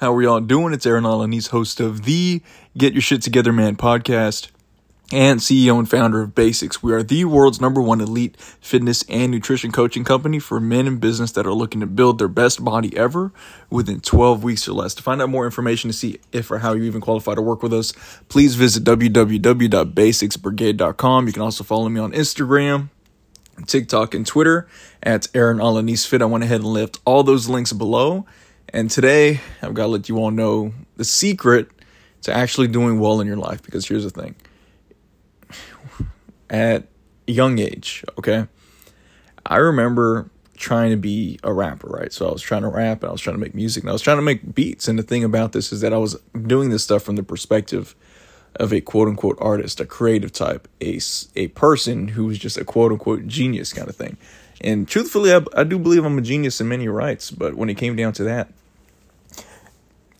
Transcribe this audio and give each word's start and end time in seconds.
How 0.00 0.14
are 0.14 0.22
y'all 0.22 0.38
doing? 0.38 0.72
It's 0.72 0.86
Aaron 0.86 1.02
Alaniz, 1.02 1.48
host 1.48 1.80
of 1.80 2.04
the 2.04 2.40
Get 2.76 2.92
Your 2.92 3.02
Shit 3.02 3.20
Together 3.20 3.52
Man 3.52 3.74
podcast 3.74 4.52
and 5.10 5.40
CEO 5.40 5.76
and 5.76 5.90
founder 5.90 6.22
of 6.22 6.36
BASIX. 6.36 6.84
We 6.84 6.92
are 6.92 7.02
the 7.02 7.24
world's 7.24 7.60
number 7.60 7.82
one 7.82 8.00
elite 8.00 8.36
fitness 8.60 9.04
and 9.08 9.32
nutrition 9.32 9.72
coaching 9.72 10.04
company 10.04 10.38
for 10.38 10.60
men 10.60 10.86
in 10.86 10.98
business 10.98 11.32
that 11.32 11.48
are 11.48 11.52
looking 11.52 11.80
to 11.80 11.86
build 11.88 12.20
their 12.20 12.28
best 12.28 12.64
body 12.64 12.96
ever 12.96 13.32
within 13.70 13.98
12 13.98 14.44
weeks 14.44 14.68
or 14.68 14.74
less. 14.74 14.94
To 14.94 15.02
find 15.02 15.20
out 15.20 15.30
more 15.30 15.46
information 15.46 15.90
to 15.90 15.96
see 15.96 16.20
if 16.30 16.48
or 16.52 16.58
how 16.58 16.74
you 16.74 16.84
even 16.84 17.00
qualify 17.00 17.34
to 17.34 17.42
work 17.42 17.64
with 17.64 17.74
us, 17.74 17.92
please 18.28 18.54
visit 18.54 18.84
www.basixbrigade.com. 18.84 21.26
You 21.26 21.32
can 21.32 21.42
also 21.42 21.64
follow 21.64 21.88
me 21.88 21.98
on 21.98 22.12
Instagram, 22.12 22.90
TikTok, 23.66 24.14
and 24.14 24.24
Twitter 24.24 24.68
at 25.02 25.26
Aaron 25.34 25.58
Alaniz 25.58 26.06
Fit. 26.06 26.22
I 26.22 26.26
went 26.26 26.44
ahead 26.44 26.60
and 26.60 26.72
left 26.72 27.00
all 27.04 27.24
those 27.24 27.48
links 27.48 27.72
below. 27.72 28.24
And 28.70 28.90
today, 28.90 29.40
I've 29.62 29.74
got 29.74 29.84
to 29.84 29.88
let 29.88 30.08
you 30.08 30.18
all 30.18 30.30
know 30.30 30.72
the 30.96 31.04
secret 31.04 31.70
to 32.22 32.34
actually 32.34 32.68
doing 32.68 33.00
well 33.00 33.20
in 33.20 33.26
your 33.26 33.36
life 33.36 33.62
because 33.62 33.86
here's 33.88 34.04
the 34.04 34.10
thing 34.10 34.34
at 36.50 36.86
a 37.26 37.32
young 37.32 37.58
age, 37.58 38.04
okay? 38.18 38.46
I 39.46 39.56
remember 39.56 40.30
trying 40.56 40.90
to 40.90 40.96
be 40.96 41.38
a 41.44 41.52
rapper, 41.52 41.88
right? 41.88 42.12
So 42.12 42.28
I 42.28 42.32
was 42.32 42.42
trying 42.42 42.62
to 42.62 42.68
rap 42.68 43.02
and 43.02 43.08
I 43.08 43.12
was 43.12 43.20
trying 43.20 43.36
to 43.36 43.40
make 43.40 43.54
music 43.54 43.84
and 43.84 43.90
I 43.90 43.92
was 43.92 44.02
trying 44.02 44.18
to 44.18 44.22
make 44.22 44.54
beats. 44.54 44.88
And 44.88 44.98
the 44.98 45.02
thing 45.02 45.24
about 45.24 45.52
this 45.52 45.72
is 45.72 45.80
that 45.80 45.92
I 45.92 45.98
was 45.98 46.16
doing 46.46 46.70
this 46.70 46.82
stuff 46.82 47.02
from 47.02 47.16
the 47.16 47.22
perspective 47.22 47.94
of 48.56 48.72
a 48.72 48.80
quote 48.80 49.08
unquote 49.08 49.38
artist, 49.40 49.80
a 49.80 49.86
creative 49.86 50.32
type, 50.32 50.68
a, 50.80 51.00
a 51.36 51.48
person 51.48 52.08
who 52.08 52.26
was 52.26 52.38
just 52.38 52.58
a 52.58 52.64
quote 52.64 52.92
unquote 52.92 53.26
genius 53.26 53.72
kind 53.72 53.88
of 53.88 53.96
thing. 53.96 54.16
And 54.60 54.88
truthfully, 54.88 55.32
I, 55.32 55.42
I 55.56 55.62
do 55.62 55.78
believe 55.78 56.04
I'm 56.04 56.18
a 56.18 56.22
genius 56.22 56.60
in 56.60 56.68
many 56.68 56.88
rights, 56.88 57.30
but 57.30 57.54
when 57.54 57.70
it 57.70 57.76
came 57.76 57.94
down 57.94 58.12
to 58.14 58.24
that, 58.24 58.50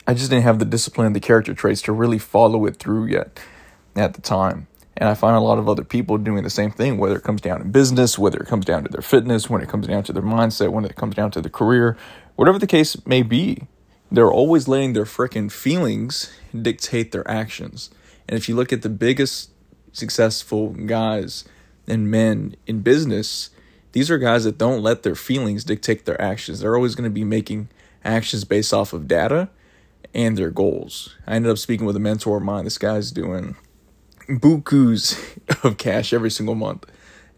I 0.09 0.15
just 0.15 0.31
didn't 0.31 0.45
have 0.45 0.59
the 0.59 0.65
discipline 0.65 1.07
and 1.07 1.15
the 1.15 1.21
character 1.21 1.53
traits 1.53 1.83
to 1.83 1.93
really 1.93 2.19
follow 2.19 2.65
it 2.65 2.77
through 2.77 3.09
yet 3.09 3.39
at 3.95 4.15
the 4.15 4.23
time. 4.23 4.67
And 4.97 5.07
I 5.07 5.13
find 5.13 5.37
a 5.37 5.41
lot 5.41 5.59
of 5.59 5.69
other 5.69 5.85
people 5.85 6.17
doing 6.17 6.43
the 6.45 6.51
same 6.51 6.71
thing, 6.71 6.97
whether 6.97 7.17
it 7.17 7.25
comes 7.25 7.43
down 7.43 7.59
to 7.59 7.67
business, 7.67 8.19
whether 8.19 8.39
it 8.39 8.47
comes 8.47 8.65
down 8.65 8.85
to 8.85 8.89
their 8.89 9.03
fitness, 9.03 9.51
when 9.51 9.61
it 9.61 9.69
comes 9.69 9.87
down 9.87 10.05
to 10.05 10.15
their 10.15 10.23
mindset, 10.23 10.73
when 10.73 10.87
it 10.87 10.97
comes 10.97 11.15
down 11.15 11.31
to 11.33 11.43
their 11.43 11.51
career, 11.51 11.95
whatever 12.37 12.59
the 12.59 12.67
case 12.67 12.97
may 13.07 13.21
be. 13.21 13.65
They're 14.11 14.33
always 14.33 14.67
letting 14.67 14.95
their 14.95 15.05
freaking 15.05 15.53
feelings 15.53 16.33
dictate 16.59 17.13
their 17.13 17.31
actions. 17.31 17.91
And 18.27 18.39
if 18.39 18.49
you 18.49 18.57
look 18.57 18.73
at 18.73 18.81
the 18.81 18.89
biggest 18.89 19.51
successful 19.93 20.71
guys 20.71 21.45
and 21.87 22.11
men 22.11 22.57
in 22.67 22.81
business, 22.81 23.51
these 23.93 24.11
are 24.11 24.17
guys 24.17 24.45
that 24.45 24.57
don't 24.57 24.83
let 24.83 25.03
their 25.03 25.15
feelings 25.15 25.65
dictate 25.65 26.07
their 26.07 26.21
actions. 26.21 26.61
They're 26.61 26.77
always 26.77 26.95
going 26.95 27.11
to 27.11 27.15
be 27.15 27.25
making 27.25 27.69
actions 28.03 28.45
based 28.45 28.73
off 28.73 28.95
of 28.95 29.07
data 29.07 29.51
and 30.15 30.37
their 30.37 30.51
goals. 30.51 31.17
I 31.27 31.37
ended 31.37 31.51
up 31.51 31.59
speaking 31.59 31.87
with 31.87 31.97
a 31.97 32.01
mentor 32.01 32.39
of 32.39 32.43
mine. 32.43 32.65
This 32.65 32.79
guy's 32.79 33.11
doing 33.11 33.57
bukus 34.29 35.17
of 35.65 35.79
cash 35.79 36.13
every 36.13 36.31
single 36.31 36.55
month, 36.55 36.87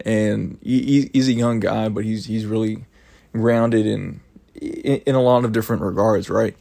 and 0.05 0.58
he, 0.62 1.11
he's 1.12 1.28
a 1.28 1.33
young 1.33 1.61
guy, 1.61 1.88
but 1.88 2.05
he's 2.05 2.27
he's 2.27 2.47
really 2.47 2.84
grounded 3.33 3.86
in 3.86 4.20
in 4.55 5.14
a 5.14 5.22
lot 5.22 5.44
of 5.44 5.53
different 5.53 5.83
regards, 5.83 6.28
right? 6.28 6.56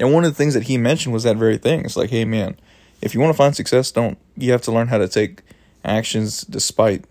And 0.00 0.12
one 0.12 0.24
of 0.24 0.30
the 0.30 0.36
things 0.36 0.54
that 0.54 0.64
he 0.64 0.76
mentioned 0.76 1.12
was 1.12 1.22
that 1.22 1.36
very 1.36 1.58
thing. 1.58 1.84
It's 1.84 1.96
like, 1.96 2.10
hey 2.10 2.24
man, 2.24 2.56
if 3.00 3.14
you 3.14 3.20
want 3.20 3.32
to 3.32 3.36
find 3.36 3.54
success, 3.54 3.90
don't 3.90 4.18
you 4.36 4.52
have 4.52 4.62
to 4.62 4.72
learn 4.72 4.88
how 4.88 4.98
to 4.98 5.08
take 5.08 5.42
actions 5.84 6.42
despite 6.42 7.04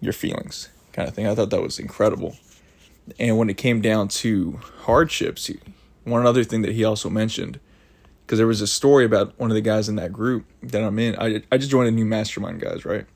your 0.00 0.12
feelings, 0.12 0.68
kind 0.92 1.08
of 1.08 1.14
thing. 1.14 1.26
I 1.26 1.34
thought 1.34 1.50
that 1.50 1.62
was 1.62 1.78
incredible. 1.78 2.36
And 3.18 3.36
when 3.38 3.50
it 3.50 3.56
came 3.56 3.80
down 3.80 4.08
to 4.08 4.60
hardships, 4.82 5.50
one 6.04 6.26
other 6.26 6.44
thing 6.44 6.62
that 6.62 6.72
he 6.72 6.84
also 6.84 7.10
mentioned 7.10 7.58
because 8.26 8.38
there 8.38 8.46
was 8.46 8.60
a 8.60 8.66
story 8.66 9.04
about 9.04 9.38
one 9.38 9.50
of 9.50 9.54
the 9.54 9.60
guys 9.60 9.88
in 9.88 9.96
that 9.96 10.12
group 10.12 10.46
that 10.62 10.82
I'm 10.82 10.98
in. 10.98 11.16
I 11.18 11.42
I 11.50 11.58
just 11.58 11.70
joined 11.70 11.88
a 11.88 11.92
new 11.92 12.04
mastermind, 12.04 12.60
guys, 12.60 12.84
right? 12.84 13.06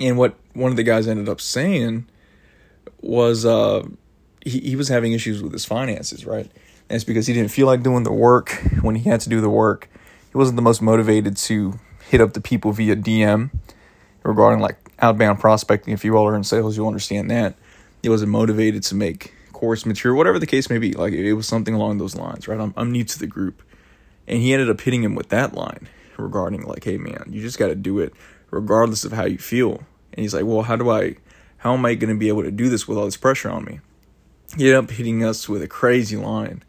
And 0.00 0.18
what 0.18 0.36
one 0.54 0.70
of 0.70 0.76
the 0.76 0.82
guys 0.82 1.06
ended 1.06 1.28
up 1.28 1.40
saying 1.40 2.06
was 3.00 3.44
uh, 3.44 3.86
he 4.44 4.60
he 4.60 4.76
was 4.76 4.88
having 4.88 5.12
issues 5.12 5.42
with 5.42 5.52
his 5.52 5.64
finances, 5.64 6.26
right? 6.26 6.50
And 6.88 6.96
it's 6.96 7.04
because 7.04 7.26
he 7.26 7.32
didn't 7.32 7.50
feel 7.50 7.66
like 7.66 7.82
doing 7.82 8.02
the 8.02 8.12
work 8.12 8.50
when 8.82 8.94
he 8.96 9.08
had 9.08 9.20
to 9.20 9.28
do 9.28 9.40
the 9.40 9.50
work. 9.50 9.88
He 10.30 10.36
wasn't 10.36 10.56
the 10.56 10.62
most 10.62 10.82
motivated 10.82 11.36
to 11.38 11.78
hit 12.08 12.20
up 12.20 12.34
the 12.34 12.40
people 12.40 12.72
via 12.72 12.96
DM 12.96 13.50
regarding 14.22 14.60
like 14.60 14.76
outbound 14.98 15.38
prospecting. 15.38 15.94
If 15.94 16.04
you 16.04 16.16
all 16.16 16.26
are 16.26 16.36
in 16.36 16.44
sales, 16.44 16.76
you'll 16.76 16.88
understand 16.88 17.30
that. 17.30 17.56
He 18.02 18.08
wasn't 18.08 18.32
motivated 18.32 18.82
to 18.84 18.94
make 18.94 19.32
course 19.52 19.86
material, 19.86 20.18
whatever 20.18 20.38
the 20.38 20.46
case 20.46 20.68
may 20.68 20.78
be. 20.78 20.92
Like 20.92 21.14
it 21.14 21.32
was 21.32 21.48
something 21.48 21.72
along 21.72 21.98
those 21.98 22.14
lines, 22.14 22.46
right? 22.48 22.60
I'm 22.60 22.74
I'm 22.76 22.92
new 22.92 23.04
to 23.04 23.18
the 23.18 23.26
group 23.26 23.62
and 24.26 24.40
he 24.40 24.52
ended 24.52 24.70
up 24.70 24.80
hitting 24.80 25.02
him 25.02 25.14
with 25.14 25.28
that 25.28 25.54
line 25.54 25.88
regarding, 26.16 26.62
like, 26.62 26.84
hey, 26.84 26.98
man, 26.98 27.24
you 27.28 27.40
just 27.40 27.58
got 27.58 27.68
to 27.68 27.74
do 27.74 27.98
it 27.98 28.12
regardless 28.50 29.04
of 29.04 29.12
how 29.12 29.24
you 29.24 29.38
feel. 29.38 29.84
And 30.12 30.22
he's 30.22 30.34
like, 30.34 30.44
well, 30.44 30.62
how 30.62 30.76
do 30.76 30.90
I, 30.90 31.16
how 31.58 31.74
am 31.74 31.84
I 31.84 31.94
going 31.94 32.12
to 32.12 32.18
be 32.18 32.28
able 32.28 32.44
to 32.44 32.50
do 32.50 32.68
this 32.68 32.86
with 32.86 32.96
all 32.96 33.04
this 33.04 33.16
pressure 33.16 33.50
on 33.50 33.64
me? 33.64 33.80
He 34.56 34.68
ended 34.68 34.84
up 34.84 34.90
hitting 34.90 35.24
us 35.24 35.48
with 35.48 35.62
a 35.62 35.68
crazy 35.68 36.16
line, 36.16 36.62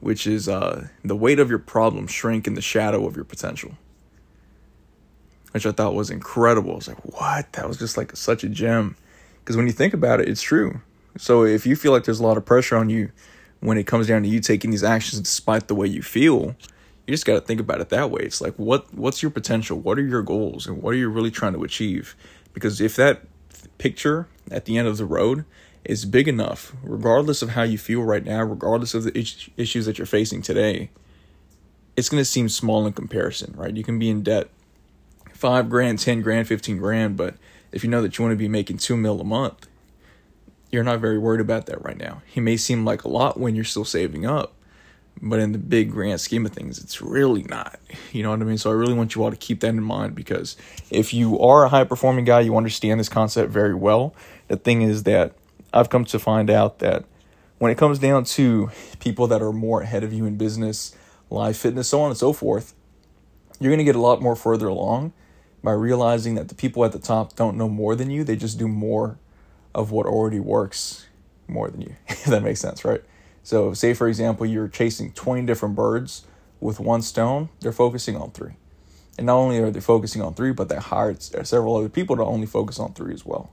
which 0.00 0.26
is 0.26 0.48
uh, 0.48 0.88
the 1.04 1.16
weight 1.16 1.38
of 1.38 1.50
your 1.50 1.58
problem 1.58 2.06
shrink 2.06 2.46
in 2.46 2.54
the 2.54 2.62
shadow 2.62 3.06
of 3.06 3.16
your 3.16 3.24
potential. 3.24 3.72
Which 5.52 5.66
I 5.66 5.72
thought 5.72 5.94
was 5.94 6.10
incredible. 6.10 6.72
I 6.72 6.76
was 6.76 6.88
like, 6.88 7.04
what? 7.04 7.52
That 7.52 7.68
was 7.68 7.78
just 7.78 7.96
like 7.96 8.16
such 8.16 8.44
a 8.44 8.48
gem. 8.48 8.96
Because 9.40 9.56
when 9.56 9.66
you 9.66 9.72
think 9.72 9.94
about 9.94 10.20
it, 10.20 10.28
it's 10.28 10.42
true. 10.42 10.80
So 11.18 11.44
if 11.44 11.66
you 11.66 11.76
feel 11.76 11.92
like 11.92 12.04
there's 12.04 12.20
a 12.20 12.26
lot 12.26 12.36
of 12.36 12.44
pressure 12.44 12.76
on 12.76 12.90
you 12.90 13.10
when 13.60 13.78
it 13.78 13.86
comes 13.86 14.06
down 14.06 14.22
to 14.22 14.28
you 14.28 14.40
taking 14.40 14.70
these 14.70 14.84
actions 14.84 15.20
despite 15.20 15.68
the 15.68 15.74
way 15.74 15.86
you 15.86 16.02
feel, 16.02 16.54
you 17.06 17.12
just 17.12 17.24
got 17.24 17.34
to 17.34 17.40
think 17.40 17.60
about 17.60 17.80
it 17.80 17.88
that 17.90 18.10
way. 18.10 18.22
It's 18.22 18.40
like 18.40 18.54
what 18.54 18.92
what's 18.92 19.22
your 19.22 19.30
potential? 19.30 19.78
What 19.78 19.98
are 19.98 20.06
your 20.06 20.22
goals 20.22 20.66
and 20.66 20.82
what 20.82 20.94
are 20.94 20.98
you 20.98 21.08
really 21.08 21.30
trying 21.30 21.52
to 21.52 21.64
achieve? 21.64 22.16
Because 22.52 22.80
if 22.80 22.96
that 22.96 23.22
picture 23.78 24.28
at 24.50 24.64
the 24.64 24.78
end 24.78 24.88
of 24.88 24.96
the 24.96 25.04
road 25.04 25.44
is 25.84 26.04
big 26.04 26.26
enough, 26.26 26.74
regardless 26.82 27.42
of 27.42 27.50
how 27.50 27.62
you 27.62 27.78
feel 27.78 28.02
right 28.02 28.24
now, 28.24 28.42
regardless 28.42 28.94
of 28.94 29.04
the 29.04 29.16
issues 29.56 29.86
that 29.86 29.98
you're 29.98 30.06
facing 30.06 30.42
today, 30.42 30.90
it's 31.96 32.08
going 32.08 32.20
to 32.20 32.24
seem 32.24 32.48
small 32.48 32.86
in 32.86 32.92
comparison, 32.92 33.54
right? 33.56 33.76
You 33.76 33.84
can 33.84 33.98
be 33.98 34.10
in 34.10 34.22
debt 34.22 34.48
5 35.32 35.68
grand, 35.70 35.98
10 35.98 36.22
grand, 36.22 36.48
15 36.48 36.78
grand, 36.78 37.16
but 37.16 37.36
if 37.72 37.84
you 37.84 37.90
know 37.90 38.02
that 38.02 38.18
you 38.18 38.24
want 38.24 38.32
to 38.32 38.36
be 38.36 38.48
making 38.48 38.78
2 38.78 38.96
mil 38.96 39.20
a 39.20 39.24
month, 39.24 39.68
you're 40.70 40.82
not 40.82 40.98
very 40.98 41.18
worried 41.18 41.40
about 41.40 41.66
that 41.66 41.82
right 41.84 41.96
now. 41.96 42.22
It 42.34 42.40
may 42.40 42.56
seem 42.56 42.84
like 42.84 43.04
a 43.04 43.08
lot 43.08 43.38
when 43.38 43.54
you're 43.54 43.64
still 43.64 43.84
saving 43.84 44.26
up, 44.26 44.54
but 45.22 45.38
in 45.38 45.52
the 45.52 45.58
big 45.58 45.90
grand 45.90 46.20
scheme 46.20 46.44
of 46.46 46.52
things, 46.52 46.78
it's 46.78 47.00
really 47.00 47.42
not. 47.44 47.78
You 48.12 48.22
know 48.22 48.30
what 48.30 48.40
I 48.40 48.44
mean? 48.44 48.58
So 48.58 48.70
I 48.70 48.74
really 48.74 48.94
want 48.94 49.14
you 49.14 49.24
all 49.24 49.30
to 49.30 49.36
keep 49.36 49.60
that 49.60 49.68
in 49.68 49.82
mind 49.82 50.14
because 50.14 50.56
if 50.90 51.14
you 51.14 51.38
are 51.40 51.64
a 51.64 51.68
high 51.68 51.84
performing 51.84 52.24
guy, 52.24 52.40
you 52.40 52.56
understand 52.56 53.00
this 53.00 53.08
concept 53.08 53.50
very 53.50 53.74
well. 53.74 54.14
The 54.48 54.56
thing 54.56 54.82
is 54.82 55.04
that 55.04 55.34
I've 55.72 55.90
come 55.90 56.04
to 56.06 56.18
find 56.18 56.50
out 56.50 56.78
that 56.80 57.04
when 57.58 57.72
it 57.72 57.78
comes 57.78 57.98
down 57.98 58.24
to 58.24 58.70
people 59.00 59.26
that 59.28 59.42
are 59.42 59.52
more 59.52 59.80
ahead 59.82 60.04
of 60.04 60.12
you 60.12 60.26
in 60.26 60.36
business, 60.36 60.94
life, 61.30 61.56
fitness, 61.56 61.88
so 61.88 62.02
on 62.02 62.10
and 62.10 62.18
so 62.18 62.32
forth, 62.32 62.74
you're 63.58 63.70
going 63.70 63.78
to 63.78 63.84
get 63.84 63.96
a 63.96 64.00
lot 64.00 64.20
more 64.20 64.36
further 64.36 64.68
along 64.68 65.12
by 65.62 65.72
realizing 65.72 66.34
that 66.34 66.48
the 66.48 66.54
people 66.54 66.84
at 66.84 66.92
the 66.92 66.98
top 66.98 67.34
don't 67.34 67.56
know 67.56 67.68
more 67.68 67.96
than 67.96 68.10
you. 68.10 68.22
They 68.22 68.36
just 68.36 68.58
do 68.58 68.68
more 68.68 69.18
of 69.74 69.90
what 69.90 70.06
already 70.06 70.40
works 70.40 71.06
more 71.48 71.70
than 71.70 71.80
you. 71.80 71.96
if 72.08 72.24
that 72.24 72.42
makes 72.42 72.60
sense, 72.60 72.84
right? 72.84 73.02
So, 73.46 73.74
say 73.74 73.94
for 73.94 74.08
example, 74.08 74.44
you're 74.44 74.66
chasing 74.66 75.12
20 75.12 75.46
different 75.46 75.76
birds 75.76 76.26
with 76.58 76.80
one 76.80 77.00
stone, 77.00 77.48
they're 77.60 77.70
focusing 77.70 78.16
on 78.16 78.32
three. 78.32 78.54
And 79.16 79.26
not 79.28 79.36
only 79.36 79.60
are 79.60 79.70
they 79.70 79.78
focusing 79.78 80.20
on 80.20 80.34
three, 80.34 80.50
but 80.50 80.68
they 80.68 80.74
hired 80.74 81.22
several 81.22 81.76
other 81.76 81.88
people 81.88 82.16
to 82.16 82.24
only 82.24 82.48
focus 82.48 82.80
on 82.80 82.92
three 82.92 83.14
as 83.14 83.24
well. 83.24 83.52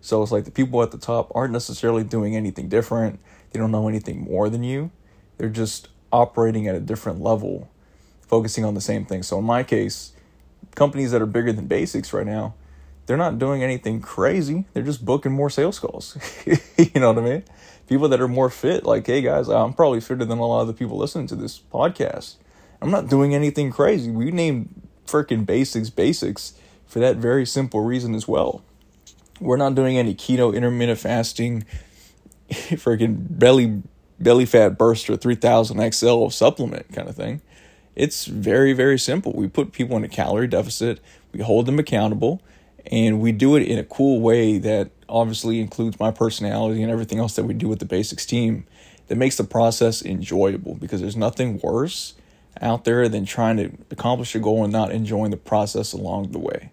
So 0.00 0.20
it's 0.20 0.32
like 0.32 0.46
the 0.46 0.50
people 0.50 0.82
at 0.82 0.90
the 0.90 0.98
top 0.98 1.30
aren't 1.32 1.52
necessarily 1.52 2.02
doing 2.02 2.34
anything 2.34 2.68
different. 2.68 3.20
They 3.52 3.60
don't 3.60 3.70
know 3.70 3.86
anything 3.86 4.24
more 4.24 4.50
than 4.50 4.64
you. 4.64 4.90
They're 5.38 5.48
just 5.48 5.90
operating 6.12 6.66
at 6.66 6.74
a 6.74 6.80
different 6.80 7.20
level, 7.20 7.70
focusing 8.26 8.64
on 8.64 8.74
the 8.74 8.80
same 8.80 9.06
thing. 9.06 9.22
So 9.22 9.38
in 9.38 9.44
my 9.44 9.62
case, 9.62 10.12
companies 10.74 11.12
that 11.12 11.22
are 11.22 11.26
bigger 11.26 11.52
than 11.52 11.68
BASIX 11.68 12.12
right 12.12 12.26
now, 12.26 12.54
they're 13.06 13.16
not 13.16 13.38
doing 13.38 13.62
anything 13.62 14.00
crazy. 14.00 14.64
They're 14.72 14.82
just 14.82 15.04
booking 15.04 15.32
more 15.32 15.50
sales 15.50 15.78
calls. 15.78 16.16
you 16.46 17.00
know 17.00 17.12
what 17.12 17.22
I 17.22 17.26
mean? 17.26 17.44
People 17.86 18.08
that 18.08 18.20
are 18.20 18.28
more 18.28 18.48
fit, 18.48 18.84
like, 18.84 19.06
hey 19.06 19.20
guys, 19.20 19.48
I'm 19.48 19.74
probably 19.74 20.00
fitter 20.00 20.24
than 20.24 20.38
a 20.38 20.46
lot 20.46 20.62
of 20.62 20.68
the 20.68 20.72
people 20.72 20.96
listening 20.96 21.26
to 21.28 21.36
this 21.36 21.60
podcast. 21.60 22.36
I'm 22.80 22.90
not 22.90 23.08
doing 23.08 23.34
anything 23.34 23.70
crazy. 23.70 24.10
We 24.10 24.30
named 24.30 24.88
freaking 25.06 25.44
BASIX 25.44 25.90
BASIX 25.90 26.54
for 26.86 26.98
that 27.00 27.16
very 27.16 27.44
simple 27.44 27.80
reason 27.80 28.14
as 28.14 28.26
well. 28.26 28.62
We're 29.40 29.56
not 29.56 29.74
doing 29.74 29.98
any 29.98 30.14
keto, 30.14 30.54
intermittent 30.54 30.98
fasting, 30.98 31.64
freaking 32.50 33.38
belly 33.38 33.82
belly 34.20 34.46
fat 34.46 34.78
burster 34.78 35.16
3000 35.16 35.92
XL 35.92 36.28
supplement 36.28 36.90
kind 36.92 37.08
of 37.08 37.16
thing. 37.16 37.42
It's 37.96 38.24
very 38.26 38.72
very 38.72 38.98
simple. 38.98 39.32
We 39.32 39.48
put 39.48 39.72
people 39.72 39.96
in 39.96 40.04
a 40.04 40.08
calorie 40.08 40.46
deficit. 40.46 41.00
We 41.32 41.40
hold 41.40 41.66
them 41.66 41.78
accountable 41.78 42.40
and 42.90 43.20
we 43.20 43.32
do 43.32 43.56
it 43.56 43.62
in 43.62 43.78
a 43.78 43.84
cool 43.84 44.20
way 44.20 44.58
that 44.58 44.90
obviously 45.08 45.60
includes 45.60 45.98
my 45.98 46.10
personality 46.10 46.82
and 46.82 46.90
everything 46.90 47.18
else 47.18 47.36
that 47.36 47.44
we 47.44 47.54
do 47.54 47.68
with 47.68 47.78
the 47.78 47.86
BASIX 47.86 48.26
team 48.26 48.66
that 49.08 49.16
makes 49.16 49.36
the 49.36 49.44
process 49.44 50.02
enjoyable 50.04 50.74
because 50.74 51.00
there's 51.00 51.16
nothing 51.16 51.58
worse 51.62 52.14
out 52.60 52.84
there 52.84 53.08
than 53.08 53.24
trying 53.24 53.56
to 53.56 53.70
accomplish 53.90 54.34
a 54.34 54.38
goal 54.38 54.64
and 54.64 54.72
not 54.72 54.92
enjoying 54.92 55.30
the 55.30 55.36
process 55.36 55.92
along 55.92 56.32
the 56.32 56.38
way. 56.38 56.70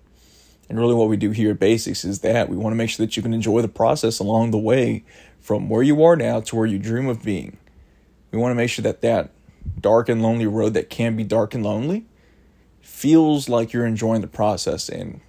And 0.69 0.80
really, 0.80 0.94
what 0.94 1.10
we 1.10 1.18
do 1.18 1.31
here 1.31 1.52
at 1.52 1.60
BASIX 1.60 2.06
is 2.06 2.19
that 2.19 2.48
we 2.48 2.56
want 2.56 2.72
to 2.72 2.78
make 2.78 2.90
sure 2.90 3.06
that 3.06 3.18
you 3.18 3.24
can 3.24 3.34
enjoy 3.34 3.62
the 3.62 3.68
process 3.68 4.19
along 4.19 4.52
the 4.52 4.57
way 4.57 5.04
from 5.42 5.69
where 5.69 5.84
you 5.84 6.04
are 6.04 6.16
now 6.16 6.40
to 6.40 6.56
where 6.56 6.66
you 6.66 6.80
dream 6.80 7.07
of 7.07 7.24
being. 7.24 7.57
We 8.31 8.40
want 8.40 8.52
to 8.52 8.56
make 8.56 8.69
sure 8.69 8.84
that 8.84 9.02
that 9.02 9.31
dark 9.80 10.07
and 10.07 10.22
lonely 10.22 10.48
road 10.48 10.74
that 10.75 10.90
can 10.90 11.18
be 11.18 11.24
dark 11.24 11.54
and 11.54 11.64
lonely 11.64 12.06
feels 12.80 13.50
like 13.50 13.74
you're 13.74 13.86
enjoying 13.86 14.22
the 14.22 14.28
process. 14.28 14.88
And 14.88 15.19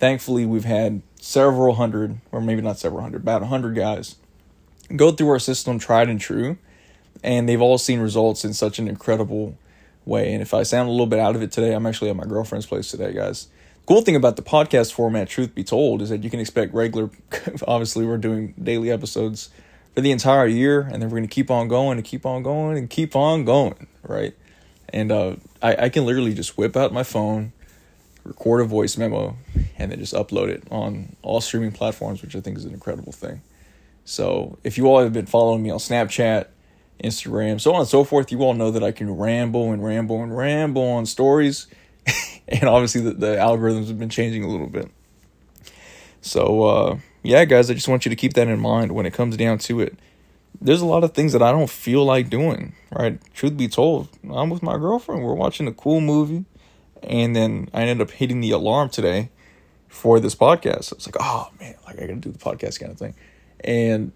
thankfully, 0.00 0.44
we've 0.44 0.64
had 0.64 1.02
several 1.20 1.76
hundred, 1.76 2.18
or 2.32 2.40
maybe 2.40 2.62
not 2.62 2.78
several 2.78 3.02
hundred, 3.02 3.22
about 3.22 3.42
a 3.42 3.46
hundred 3.46 3.76
guys 3.76 4.16
go 4.96 5.12
through 5.12 5.28
our 5.28 5.38
system 5.38 5.78
tried 5.78 6.08
and 6.08 6.20
true, 6.20 6.58
and 7.22 7.48
they've 7.48 7.60
all 7.60 7.78
seen 7.78 8.00
results 8.00 8.44
in 8.44 8.52
such 8.52 8.78
an 8.78 8.88
incredible 8.88 9.56
way. 10.04 10.32
And 10.32 10.42
if 10.42 10.54
I 10.54 10.62
sound 10.62 10.88
a 10.88 10.92
little 10.92 11.06
bit 11.06 11.18
out 11.18 11.36
of 11.36 11.42
it 11.42 11.52
today, 11.52 11.72
I'm 11.72 11.86
actually 11.86 12.10
at 12.10 12.16
my 12.16 12.24
girlfriend's 12.24 12.66
place 12.66 12.90
today, 12.90 13.12
guys. 13.12 13.48
Cool 13.86 14.02
thing 14.02 14.16
about 14.16 14.36
the 14.36 14.42
podcast 14.42 14.92
format, 14.92 15.28
truth 15.28 15.54
be 15.54 15.64
told, 15.64 16.02
is 16.02 16.10
that 16.10 16.22
you 16.22 16.30
can 16.30 16.40
expect 16.40 16.72
regular. 16.74 17.10
obviously, 17.66 18.04
we're 18.06 18.18
doing 18.18 18.54
daily 18.62 18.90
episodes 18.90 19.50
for 19.94 20.00
the 20.00 20.10
entire 20.10 20.46
year, 20.46 20.80
and 20.80 21.02
then 21.02 21.10
we're 21.10 21.18
going 21.18 21.28
to 21.28 21.34
keep 21.34 21.50
on 21.50 21.68
going 21.68 21.98
and 21.98 22.06
keep 22.06 22.24
on 22.24 22.42
going 22.42 22.78
and 22.78 22.88
keep 22.88 23.16
on 23.16 23.44
going, 23.44 23.86
right? 24.02 24.34
And 24.90 25.10
uh, 25.10 25.36
I, 25.62 25.84
I 25.84 25.88
can 25.88 26.04
literally 26.04 26.34
just 26.34 26.56
whip 26.56 26.76
out 26.76 26.92
my 26.92 27.02
phone, 27.02 27.52
record 28.30 28.60
a 28.60 28.64
voice 28.64 28.96
memo, 28.96 29.36
and 29.76 29.90
then 29.90 29.98
just 29.98 30.14
upload 30.14 30.48
it 30.48 30.62
on 30.70 31.16
all 31.22 31.40
streaming 31.40 31.72
platforms, 31.72 32.22
which 32.22 32.36
I 32.36 32.40
think 32.40 32.56
is 32.56 32.64
an 32.64 32.72
incredible 32.72 33.12
thing. 33.12 33.42
So 34.04 34.58
if 34.64 34.78
you 34.78 34.86
all 34.86 35.02
have 35.02 35.12
been 35.12 35.26
following 35.26 35.62
me 35.62 35.70
on 35.70 35.78
Snapchat, 35.78 36.46
Instagram, 37.02 37.60
so 37.60 37.74
on 37.74 37.80
and 37.80 37.88
so 37.88 38.04
forth, 38.04 38.30
you 38.30 38.40
all 38.42 38.54
know 38.54 38.70
that 38.70 38.84
I 38.84 38.92
can 38.92 39.16
ramble 39.16 39.72
and 39.72 39.84
ramble 39.84 40.22
and 40.22 40.36
ramble 40.36 40.86
on 40.86 41.06
stories. 41.06 41.66
and 42.48 42.64
obviously 42.64 43.00
the, 43.00 43.12
the 43.12 43.36
algorithms 43.36 43.88
have 43.88 43.98
been 43.98 44.08
changing 44.08 44.44
a 44.44 44.48
little 44.48 44.66
bit. 44.68 44.90
So 46.20 46.64
uh, 46.64 46.98
yeah, 47.22 47.44
guys, 47.44 47.70
I 47.70 47.74
just 47.74 47.88
want 47.88 48.04
you 48.04 48.10
to 48.10 48.16
keep 48.16 48.34
that 48.34 48.48
in 48.48 48.60
mind 48.60 48.92
when 48.92 49.06
it 49.06 49.12
comes 49.12 49.36
down 49.36 49.58
to 49.58 49.80
it. 49.80 49.98
There's 50.60 50.82
a 50.82 50.86
lot 50.86 51.04
of 51.04 51.14
things 51.14 51.32
that 51.32 51.42
I 51.42 51.52
don't 51.52 51.70
feel 51.70 52.04
like 52.04 52.28
doing, 52.28 52.74
right? 52.92 53.18
Truth 53.34 53.56
be 53.56 53.68
told, 53.68 54.08
I'm 54.30 54.50
with 54.50 54.62
my 54.62 54.76
girlfriend. 54.76 55.24
We're 55.24 55.34
watching 55.34 55.66
a 55.66 55.72
cool 55.72 56.00
movie, 56.00 56.44
and 57.02 57.34
then 57.34 57.68
I 57.72 57.82
ended 57.82 58.00
up 58.00 58.10
hitting 58.12 58.40
the 58.40 58.50
alarm 58.50 58.90
today 58.90 59.30
for 59.88 60.20
this 60.20 60.34
podcast. 60.34 60.92
It's 60.92 61.06
like, 61.06 61.16
oh 61.20 61.50
man, 61.58 61.74
like 61.86 61.96
I 61.96 62.02
gotta 62.02 62.16
do 62.16 62.30
the 62.30 62.38
podcast 62.38 62.80
kind 62.80 62.92
of 62.92 62.98
thing. 62.98 63.14
And 63.62 64.12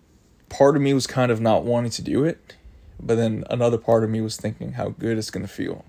part 0.48 0.76
of 0.76 0.82
me 0.82 0.94
was 0.94 1.06
kind 1.06 1.30
of 1.30 1.40
not 1.40 1.64
wanting 1.64 1.90
to 1.92 2.02
do 2.02 2.24
it, 2.24 2.56
but 3.00 3.16
then 3.16 3.44
another 3.50 3.78
part 3.78 4.04
of 4.04 4.10
me 4.10 4.20
was 4.20 4.36
thinking 4.36 4.72
how 4.72 4.90
good 4.90 5.18
it's 5.18 5.30
gonna 5.30 5.48
feel. 5.48 5.84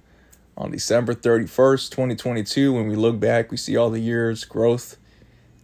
On 0.58 0.72
December 0.72 1.14
31st, 1.14 1.90
2022, 1.92 2.74
when 2.74 2.88
we 2.88 2.96
look 2.96 3.20
back, 3.20 3.52
we 3.52 3.58
see 3.58 3.76
all 3.76 3.90
the 3.90 4.00
years 4.00 4.46
growth 4.46 4.98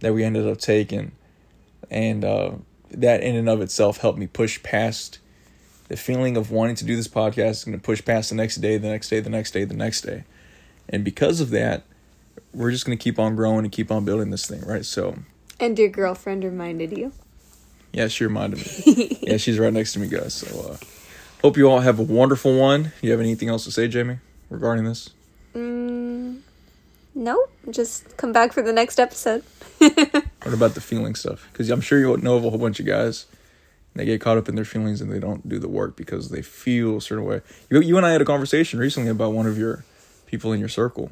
that 0.02 0.14
we 0.14 0.24
ended 0.24 0.48
up 0.48 0.58
taking 0.58 1.14
and 1.90 2.24
uh, 2.26 2.52
that 2.90 3.22
in 3.22 3.36
and 3.36 3.50
of 3.50 3.62
itself 3.62 3.98
helped 3.98 4.20
me 4.20 4.28
push 4.28 4.62
past 4.64 5.20
the 5.88 5.98
feeling 5.98 6.38
of 6.38 6.52
wanting 6.52 6.76
to 6.76 6.86
do 6.86 6.96
this 6.96 7.08
podcast 7.08 7.66
and 7.66 7.74
to 7.74 7.80
push 7.80 8.04
past 8.04 8.30
the 8.30 8.36
next 8.36 8.58
day, 8.58 8.78
the 8.78 8.88
next 8.88 9.10
day, 9.10 9.20
the 9.20 9.30
next 9.30 9.52
day, 9.52 9.66
the 9.66 9.76
next 9.76 10.02
day. 10.02 10.24
And 10.92 11.04
because 11.04 11.40
of 11.40 11.50
that, 11.52 11.84
we're 12.54 12.72
just 12.72 12.86
going 12.86 12.98
to 12.98 13.02
keep 13.04 13.18
on 13.18 13.36
growing 13.36 13.64
and 13.66 13.72
keep 13.72 13.92
on 13.92 14.06
building 14.06 14.30
this 14.30 14.46
thing, 14.46 14.62
right? 14.62 14.86
So. 14.86 15.16
And 15.60 15.80
your 15.80 15.90
girlfriend 15.90 16.44
reminded 16.44 16.98
you? 16.98 17.14
Yeah, 17.94 18.08
she 18.08 18.26
reminded 18.26 18.60
me. 18.60 19.18
yeah, 19.22 19.38
she's 19.38 19.58
right 19.58 19.74
next 19.74 19.94
to 19.94 20.00
me, 20.00 20.08
guys. 20.08 20.34
So, 20.34 20.72
uh, 20.72 20.78
hope 21.42 21.58
you 21.58 21.70
all 21.70 21.80
have 21.80 22.00
a 22.00 22.04
wonderful 22.04 22.58
one. 22.58 22.92
You 23.02 23.12
have 23.12 23.20
anything 23.20 23.50
else 23.50 23.64
to 23.66 23.72
say, 23.72 23.88
Jamie, 23.88 24.20
regarding 24.50 24.86
this? 24.86 25.10
Mm, 25.54 26.40
no, 27.16 27.46
just 27.70 28.16
come 28.18 28.32
back 28.32 28.54
for 28.54 28.62
the 28.62 28.74
next 28.74 29.00
episode. 29.00 29.44
what 29.78 30.54
about 30.54 30.74
the 30.74 30.82
feeling 30.82 31.16
stuff? 31.16 31.48
Because 31.52 31.70
I'm 31.70 31.82
sure 31.82 32.00
you 32.00 32.16
know 32.18 32.38
of 32.38 32.46
a 32.46 32.50
whole 32.50 32.60
bunch 32.60 32.80
of 32.80 32.86
guys. 32.86 33.26
They 33.94 34.06
get 34.06 34.22
caught 34.22 34.38
up 34.38 34.48
in 34.48 34.56
their 34.56 34.64
feelings 34.64 35.02
and 35.02 35.12
they 35.12 35.20
don't 35.20 35.48
do 35.48 35.60
the 35.60 35.68
work 35.68 35.98
because 35.98 36.30
they 36.30 36.42
feel 36.42 36.98
a 36.98 37.02
certain 37.02 37.26
way. 37.26 37.42
You, 37.70 37.82
you 37.82 37.98
and 37.98 38.06
I 38.06 38.12
had 38.12 38.22
a 38.22 38.26
conversation 38.26 38.80
recently 38.80 39.10
about 39.10 39.34
one 39.34 39.48
of 39.48 39.58
your 39.58 39.84
people 40.32 40.54
in 40.54 40.60
your 40.60 40.70
circle. 40.70 41.12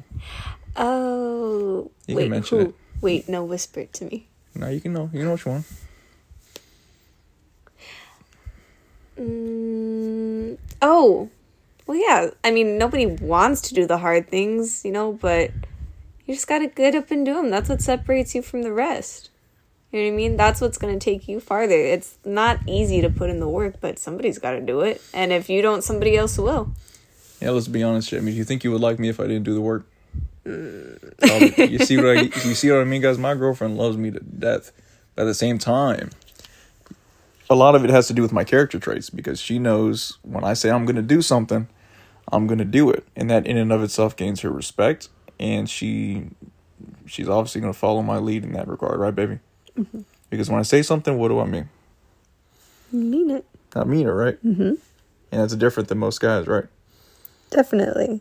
Oh, 0.74 1.90
you 2.06 2.16
wait, 2.16 2.48
who? 2.48 2.60
It. 2.60 2.74
Wait, 3.02 3.28
no, 3.28 3.44
whisper 3.44 3.80
it 3.80 3.92
to 3.94 4.06
me. 4.06 4.26
No, 4.54 4.68
you 4.68 4.80
can 4.80 4.94
know. 4.94 5.10
You 5.12 5.24
know 5.24 5.32
which 5.32 5.46
one. 5.46 5.64
Mm, 9.18 10.56
oh, 10.80 11.28
well, 11.86 11.98
yeah. 11.98 12.30
I 12.42 12.50
mean, 12.50 12.78
nobody 12.78 13.06
wants 13.06 13.60
to 13.62 13.74
do 13.74 13.86
the 13.86 13.98
hard 13.98 14.28
things, 14.28 14.84
you 14.84 14.90
know, 14.90 15.12
but 15.12 15.50
you 16.24 16.34
just 16.34 16.48
gotta 16.48 16.66
get 16.66 16.94
up 16.94 17.10
and 17.10 17.26
do 17.26 17.34
them. 17.34 17.50
That's 17.50 17.68
what 17.68 17.82
separates 17.82 18.34
you 18.34 18.40
from 18.40 18.62
the 18.62 18.72
rest. 18.72 19.28
You 19.92 20.00
know 20.00 20.06
what 20.06 20.12
I 20.12 20.16
mean? 20.16 20.36
That's 20.36 20.60
what's 20.60 20.78
gonna 20.78 20.98
take 20.98 21.28
you 21.28 21.40
farther. 21.40 21.74
It's 21.74 22.16
not 22.24 22.60
easy 22.66 23.02
to 23.02 23.10
put 23.10 23.28
in 23.28 23.40
the 23.40 23.48
work, 23.48 23.74
but 23.80 23.98
somebody's 23.98 24.38
gotta 24.38 24.60
do 24.60 24.80
it. 24.80 25.02
And 25.12 25.32
if 25.32 25.50
you 25.50 25.60
don't, 25.60 25.84
somebody 25.84 26.16
else 26.16 26.38
will. 26.38 26.72
Yeah, 27.40 27.50
let's 27.50 27.68
be 27.68 27.82
honest, 27.82 28.10
Jamie. 28.10 28.32
Do 28.32 28.36
you 28.36 28.44
think 28.44 28.64
you 28.64 28.72
would 28.72 28.80
like 28.80 28.98
me 28.98 29.08
if 29.08 29.18
I 29.18 29.24
didn't 29.24 29.44
do 29.44 29.54
the 29.54 29.60
work? 29.60 29.86
You 30.44 31.78
see 31.78 31.96
what 31.96 32.16
I 32.16 32.20
you 32.20 32.54
see 32.54 32.70
what 32.70 32.80
I 32.80 32.84
mean, 32.84 33.02
guys? 33.02 33.18
My 33.18 33.34
girlfriend 33.34 33.76
loves 33.76 33.96
me 33.96 34.10
to 34.10 34.20
death. 34.20 34.72
But 35.14 35.22
at 35.22 35.26
the 35.26 35.34
same 35.34 35.58
time, 35.58 36.10
a 37.48 37.54
lot 37.54 37.74
of 37.74 37.84
it 37.84 37.90
has 37.90 38.06
to 38.08 38.14
do 38.14 38.22
with 38.22 38.32
my 38.32 38.44
character 38.44 38.78
traits 38.78 39.10
because 39.10 39.40
she 39.40 39.58
knows 39.58 40.18
when 40.22 40.44
I 40.44 40.54
say 40.54 40.70
I'm 40.70 40.84
going 40.84 40.96
to 40.96 41.02
do 41.02 41.20
something, 41.20 41.68
I'm 42.30 42.46
going 42.46 42.58
to 42.58 42.64
do 42.64 42.90
it, 42.90 43.04
and 43.16 43.28
that 43.30 43.46
in 43.46 43.56
and 43.56 43.72
of 43.72 43.82
itself 43.82 44.16
gains 44.16 44.40
her 44.40 44.50
respect 44.50 45.08
and 45.40 45.68
she 45.68 46.28
she's 47.06 47.28
obviously 47.28 47.60
going 47.60 47.72
to 47.72 47.78
follow 47.78 48.02
my 48.02 48.18
lead 48.18 48.44
in 48.44 48.52
that 48.52 48.68
regard, 48.68 49.00
right, 49.00 49.14
baby? 49.14 49.40
Mm-hmm. 49.76 50.02
Because 50.28 50.48
when 50.48 50.60
I 50.60 50.62
say 50.62 50.82
something, 50.82 51.18
what 51.18 51.28
do 51.28 51.40
I 51.40 51.46
mean? 51.46 51.68
You 52.92 53.00
mean 53.00 53.30
it. 53.30 53.44
I 53.74 53.84
mean 53.84 54.06
it, 54.06 54.10
right? 54.10 54.44
Mm-hmm. 54.44 54.74
And 55.32 55.40
that's 55.42 55.56
different 55.56 55.88
than 55.88 55.98
most 55.98 56.20
guys, 56.20 56.46
right? 56.46 56.66
Definitely. 57.50 58.20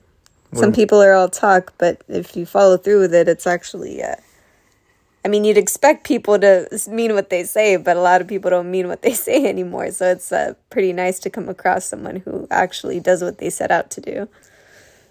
What 0.50 0.60
Some 0.60 0.74
people 0.74 1.02
are 1.02 1.14
all 1.14 1.30
talk, 1.30 1.74
but 1.78 2.04
if 2.08 2.36
you 2.36 2.46
follow 2.46 2.78
through 2.78 3.02
with 3.02 3.14
it, 3.14 3.28
it's 3.28 3.46
actually. 3.46 4.02
Uh, 4.02 4.16
I 5.24 5.28
mean, 5.28 5.44
you'd 5.44 5.58
expect 5.58 6.08
people 6.08 6.40
to 6.40 6.68
mean 6.90 7.14
what 7.14 7.30
they 7.30 7.44
say, 7.44 7.76
but 7.76 7.98
a 7.98 8.02
lot 8.02 8.22
of 8.22 8.28
people 8.28 8.50
don't 8.50 8.72
mean 8.72 8.88
what 8.88 9.02
they 9.02 9.14
say 9.28 9.46
anymore. 9.46 9.92
So 9.92 10.12
it's 10.12 10.32
uh, 10.32 10.54
pretty 10.70 10.94
nice 10.94 11.20
to 11.20 11.30
come 11.30 11.50
across 11.50 11.86
someone 11.86 12.18
who 12.18 12.48
actually 12.50 13.00
does 13.00 13.22
what 13.22 13.38
they 13.38 13.50
set 13.50 13.70
out 13.70 13.90
to 13.92 14.02
do 14.02 14.28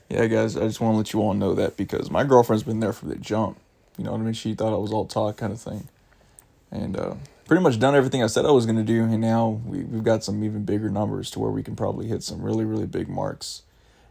yeah, 0.09 0.27
guys, 0.27 0.57
I 0.57 0.61
just 0.61 0.81
want 0.81 0.95
to 0.95 0.97
let 0.99 1.13
you 1.13 1.21
all 1.21 1.35
know 1.35 1.55
that 1.55 1.77
because 1.77 2.11
my 2.11 2.25
girlfriend's 2.25 2.63
been 2.63 2.81
there 2.81 2.93
from 2.93 3.11
the 3.11 3.17
jump. 3.17 3.59
You 3.97 4.05
know 4.05 4.13
what 4.13 4.21
I 4.21 4.25
mean? 4.25 4.33
She 4.33 4.55
thought 4.55 4.73
I 4.73 4.77
was 4.77 4.93
all 4.93 5.05
talk 5.05 5.37
kind 5.37 5.53
of 5.53 5.61
thing. 5.61 5.89
And 6.71 6.97
uh, 6.97 7.15
pretty 7.47 7.63
much 7.63 7.79
done 7.79 7.95
everything 7.95 8.23
I 8.23 8.27
said 8.27 8.47
I 8.47 8.51
was 8.51 8.65
going 8.65 8.79
to 8.79 8.85
do. 8.85 9.05
And 9.05 9.21
now 9.21 9.61
we, 9.67 9.83
we've 9.83 10.05
got 10.05 10.25
some 10.25 10.43
even 10.45 10.65
bigger 10.65 10.89
numbers 10.89 11.31
to 11.33 11.41
where 11.41 11.51
we 11.51 11.63
can 11.63 11.77
probably 11.77 12.07
hit 12.07 12.23
some 12.23 12.41
really, 12.41 12.65
really 12.65 12.87
big 12.87 13.09
marks 13.09 13.63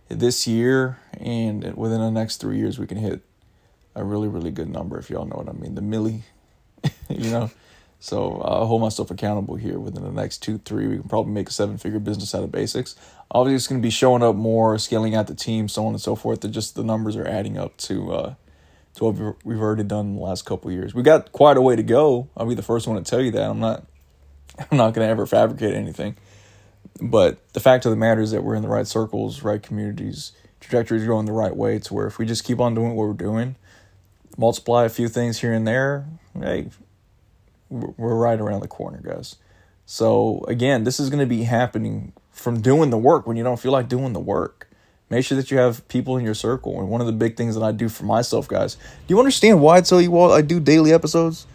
this 0.09 0.47
year. 0.47 0.99
And 1.13 1.75
within 1.75 1.99
the 1.99 2.11
next 2.11 2.37
three 2.37 2.57
years, 2.57 2.79
we 2.79 2.87
can 2.87 2.97
hit 2.97 3.21
a 3.95 4.03
really, 4.03 4.27
really 4.27 4.51
good 4.51 4.69
number, 4.69 4.97
if 4.99 5.09
y'all 5.09 5.25
know 5.25 5.37
what 5.37 5.49
I 5.49 5.53
mean. 5.53 5.75
The 5.75 5.81
milli, 5.81 6.21
you 7.09 7.31
know? 7.31 7.51
So 7.99 8.39
uh, 8.43 8.59
I'll 8.59 8.67
hold 8.67 8.81
myself 8.81 9.09
accountable 9.09 9.55
here. 9.55 9.79
Within 9.79 10.03
the 10.03 10.11
next 10.11 10.39
two, 10.39 10.59
three, 10.59 10.87
we 10.87 10.97
can 10.97 11.09
probably 11.09 11.31
make 11.31 11.49
a 11.49 11.51
seven 11.51 11.77
figure 11.77 11.99
business 11.99 12.35
out 12.35 12.43
of 12.43 12.51
BASIX. 12.51 12.95
Obviously, 13.31 13.55
it's 13.55 13.67
going 13.67 13.81
to 13.81 13.85
be 13.85 13.89
showing 13.89 14.21
up 14.21 14.35
more, 14.35 14.77
scaling 14.77 15.15
out 15.15 15.27
the 15.27 15.35
team, 15.35 15.67
so 15.67 15.85
on 15.85 15.93
and 15.93 16.01
so 16.01 16.15
forth. 16.15 16.41
That 16.41 16.49
just 16.49 16.75
the 16.75 16.83
numbers 16.83 17.15
are 17.15 17.27
adding 17.27 17.57
up 17.57 17.75
to 17.77 18.13
uh, 18.13 18.35
to 18.95 19.03
what 19.03 19.37
we've 19.43 19.59
already 19.59 19.83
done 19.83 20.07
in 20.07 20.15
the 20.15 20.21
last 20.21 20.45
couple 20.45 20.71
years. 20.71 20.93
We 20.93 21.03
got 21.03 21.31
quite 21.31 21.57
a 21.57 21.61
way 21.61 21.75
to 21.75 21.83
go. 21.83 22.29
I'll 22.37 22.45
be 22.45 22.55
the 22.55 22.61
first 22.61 22.87
one 22.87 23.03
to 23.03 23.09
tell 23.09 23.21
you 23.21 23.31
that. 23.31 23.49
I'm 23.49 23.59
not 23.59 23.85
I'm 24.59 24.77
not 24.77 24.93
going 24.93 25.05
to 25.05 25.11
ever 25.11 25.25
fabricate 25.25 25.73
anything. 25.73 26.17
But 27.01 27.53
the 27.53 27.59
fact 27.59 27.85
of 27.85 27.91
the 27.91 27.97
matter 27.97 28.21
is 28.21 28.31
that 28.31 28.43
we're 28.43 28.55
in 28.55 28.63
the 28.63 28.67
right 28.67 28.87
circles, 28.87 29.43
right 29.43 29.61
communities. 29.61 30.31
Trajectory 30.59 30.97
is 30.97 31.05
going 31.05 31.25
the 31.25 31.31
right 31.31 31.55
way 31.55 31.79
to 31.79 31.93
where 31.93 32.07
if 32.07 32.17
we 32.17 32.25
just 32.25 32.43
keep 32.43 32.59
on 32.59 32.73
doing 32.73 32.95
what 32.95 33.07
we're 33.07 33.13
doing, 33.13 33.55
multiply 34.37 34.85
a 34.85 34.89
few 34.89 35.07
things 35.07 35.39
here 35.39 35.53
and 35.53 35.67
there, 35.67 36.05
hey, 36.39 36.69
we're 37.69 38.15
right 38.15 38.39
around 38.39 38.61
the 38.61 38.67
corner, 38.67 38.99
guys. 39.03 39.35
So 39.85 40.43
again, 40.47 40.83
this 40.83 40.99
is 40.99 41.09
going 41.09 41.19
to 41.19 41.27
be 41.27 41.43
happening 41.43 42.13
from 42.31 42.61
doing 42.61 42.89
the 42.89 42.97
work 42.97 43.27
when 43.27 43.37
you 43.37 43.43
don't 43.43 43.59
feel 43.59 43.71
like 43.71 43.87
doing 43.87 44.13
the 44.13 44.19
work. 44.19 44.67
Make 45.09 45.23
sure 45.23 45.37
that 45.37 45.49
you 45.51 45.57
have 45.57 45.87
people 45.87 46.17
in 46.17 46.25
your 46.25 46.33
circle. 46.33 46.79
And 46.79 46.89
one 46.89 46.99
of 46.99 47.07
the 47.07 47.13
big 47.13 47.37
things 47.37 47.55
that 47.55 47.63
I 47.63 47.71
do 47.71 47.87
for 47.87 48.03
myself, 48.03 48.47
guys, 48.47 48.75
do 48.75 49.13
you 49.13 49.19
understand 49.19 49.61
why 49.61 49.77
I 49.77 49.81
tell 49.81 50.01
you 50.01 50.17
all 50.17 50.33
I 50.33 50.41
do 50.41 50.59
daily 50.59 50.91
episodes? 50.91 51.47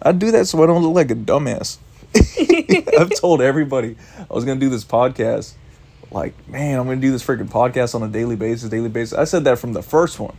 I 0.00 0.12
do 0.12 0.30
that 0.30 0.46
so 0.46 0.62
I 0.62 0.66
don't 0.66 0.82
look 0.82 0.94
like 0.94 1.10
a 1.10 1.14
dumbass. 1.14 1.78
I've 2.98 3.10
told 3.10 3.40
everybody 3.40 3.96
I 4.18 4.32
was 4.32 4.44
going 4.44 4.58
to 4.58 4.64
do 4.64 4.70
this 4.70 4.84
podcast. 4.84 5.54
Like, 6.10 6.48
man, 6.48 6.78
I'm 6.78 6.86
going 6.86 7.00
to 7.00 7.06
do 7.06 7.10
this 7.10 7.24
freaking 7.24 7.48
podcast 7.48 7.94
on 7.94 8.02
a 8.02 8.08
daily 8.08 8.36
basis, 8.36 8.68
daily 8.70 8.88
basis. 8.88 9.18
I 9.18 9.24
said 9.24 9.44
that 9.44 9.58
from 9.58 9.72
the 9.72 9.82
first 9.82 10.20
one. 10.20 10.36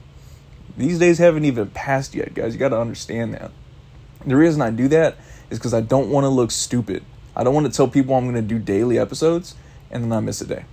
These 0.78 1.00
days 1.00 1.18
haven't 1.18 1.46
even 1.46 1.70
passed 1.70 2.16
yet, 2.16 2.34
guys. 2.34 2.54
You 2.54 2.60
got 2.60 2.70
to 2.70 2.80
understand 2.80 3.34
that. 3.34 3.52
The 4.26 4.36
reason 4.36 4.62
I 4.62 4.72
do 4.72 4.88
that 4.90 5.18
is 5.50 5.60
because 5.60 5.74
I 5.74 5.82
don't 5.82 6.10
want 6.10 6.26
to 6.26 6.30
look 6.30 6.52
stupid. 6.52 7.04
I 7.36 7.44
don't 7.44 7.54
want 7.54 7.66
to 7.66 7.72
tell 7.72 7.88
people 7.88 8.16
I'm 8.16 8.24
going 8.24 8.36
to 8.36 8.42
do 8.42 8.60
daily 8.60 8.98
episodes 8.98 9.56
and 9.92 10.04
then 10.04 10.12
I 10.12 10.20
miss 10.20 10.42
a 10.42 10.48
day. 10.48 10.66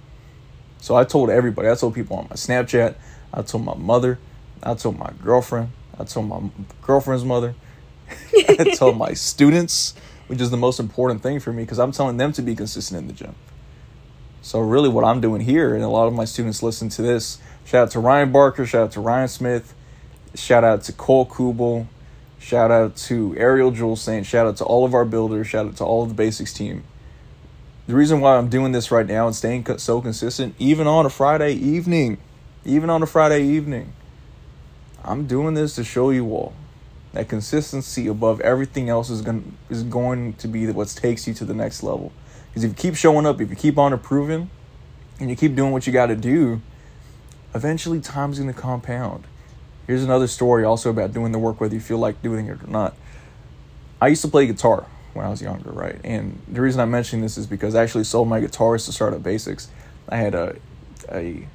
So 0.81 0.97
I 0.97 1.05
told 1.05 1.31
everybody. 1.31 1.69
I 1.69 1.75
told 1.75 1.95
people 1.95 2.17
on 2.17 2.27
my 2.29 2.37
Snapchat. 2.37 2.97
I 3.33 3.43
told 3.43 3.65
my 3.65 3.75
mother. 3.75 4.19
I 4.63 4.75
told 4.75 4.99
my 4.99 5.13
girlfriend. 5.23 5.71
I 5.99 6.05
told 6.05 6.29
my 6.29 6.51
girlfriend's 6.81 7.25
mother. 7.25 7.55
I 8.49 8.75
told 8.77 8.97
my 8.97 9.15
students, 9.15 9.95
which 10.33 10.41
is 10.41 10.51
the 10.51 10.57
most 10.57 10.81
important 10.81 11.23
thing 11.23 11.39
for 11.39 11.53
me 11.53 11.63
because 11.63 11.79
I'm 11.79 11.93
telling 11.93 12.17
them 12.17 12.33
to 12.33 12.41
be 12.41 12.57
consistent 12.57 12.99
in 12.99 13.07
the 13.07 13.13
gym. 13.13 13.35
So 14.41 14.61
really, 14.61 14.89
what 14.89 15.05
I'm 15.05 15.21
doing 15.21 15.43
here, 15.43 15.75
and 15.75 15.85
a 15.85 15.89
lot 15.89 16.07
of 16.07 16.15
my 16.15 16.25
students 16.25 16.63
listen 16.63 16.89
to 16.89 17.03
this. 17.03 17.37
Shout 17.67 17.83
out 17.83 17.91
to 17.91 18.01
Ryan 18.01 18.33
Barker. 18.33 18.65
Shout 18.65 18.85
out 18.85 18.93
to 18.93 19.01
Ryan 19.01 19.29
Smith. 19.29 19.75
Shout 20.35 20.65
out 20.65 20.85
to 20.85 20.93
Cole 20.95 21.27
Kubel. 21.27 21.87
Shout 22.39 22.71
out 22.71 22.97
to 22.97 23.37
Ariel 23.37 23.73
Jules 23.73 24.01
Saint. 24.01 24.25
Shout 24.25 24.47
out 24.47 24.57
to 24.57 24.65
all 24.65 24.87
of 24.87 24.95
our 24.95 25.05
builders. 25.05 25.49
Shout 25.49 25.67
out 25.67 25.77
to 25.77 25.85
all 25.85 26.03
of 26.03 26.17
the 26.17 26.23
BASIX 26.23 26.51
team. 26.55 26.85
The 27.87 27.95
reason 27.95 28.23
why 28.23 28.39
I'm 28.39 28.49
doing 28.49 28.73
this 28.73 28.91
right 28.91 29.07
now 29.07 29.27
and 29.27 29.37
staying 29.37 29.67
so 29.77 30.01
consistent, 30.01 30.55
even 30.59 30.87
on 30.87 31.05
a 31.05 31.11
Friday 31.11 31.53
evening, 31.53 32.17
even 32.65 32.89
on 32.89 33.03
a 33.03 33.07
Friday 33.07 33.45
evening, 33.45 33.93
I'm 35.05 35.27
doing 35.27 35.53
this 35.53 35.75
to 35.75 35.85
show 35.85 36.09
you 36.09 36.25
all 36.31 36.55
that 37.13 37.29
consistency 37.29 38.07
above 38.07 38.41
everything 38.41 38.89
else 38.89 39.11
is 39.11 39.23
going 39.23 39.57
is 39.69 39.83
going 39.83 40.35
to 40.35 40.49
be 40.49 40.67
what 40.71 40.89
takes 40.89 41.27
you 41.27 41.35
to 41.35 41.45
the 41.45 41.55
next 41.55 41.83
level. 41.83 42.13
Because 42.49 42.65
if 42.65 42.71
you 42.71 42.77
keep 42.77 42.97
showing 42.97 43.27
up, 43.27 43.41
if 43.41 43.51
you 43.51 43.57
keep 43.57 43.79
on 43.79 43.93
improving, 43.93 44.51
and 45.19 45.31
you 45.31 45.37
keep 45.37 45.55
doing 45.55 45.73
what 45.73 45.87
you 45.87 45.93
got 45.93 46.07
to 46.07 46.17
do, 46.17 46.61
eventually 47.55 48.01
time's 48.01 48.39
going 48.39 48.53
to 48.53 48.59
compound. 48.59 49.25
Here's 49.87 50.03
another 50.03 50.27
story 50.27 50.65
also 50.65 50.91
about 50.91 51.13
doing 51.13 51.33
the 51.33 51.39
work 51.39 51.61
whether 51.61 51.75
you 51.75 51.81
feel 51.81 51.99
like 51.99 52.23
doing 52.23 52.47
it 52.47 52.63
or 52.63 52.67
not. 52.67 52.95
I 54.01 54.09
used 54.09 54.23
to 54.23 54.29
play 54.29 54.47
guitar 54.47 54.87
when 55.15 55.25
I 55.25 55.29
was 55.29 55.43
younger, 55.43 55.71
right? 55.71 55.99
And 56.05 56.41
the 56.49 56.61
reason 56.61 56.81
I'm 56.81 56.91
mentioning 56.91 57.23
this 57.23 57.37
is 57.37 57.47
because 57.47 57.75
I 57.75 57.83
actually 57.83 58.05
sold 58.05 58.29
my 58.29 58.41
guitars 58.41 58.87
to 58.87 58.93
start 58.93 59.15
at 59.15 59.23
BASIX. 59.23 59.67
I 60.09 60.17
had 60.17 60.35
a 60.35 60.57
a 61.11 61.47